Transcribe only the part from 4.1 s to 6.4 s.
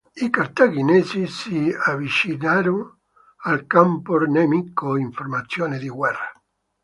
nemico in formazione di guerra.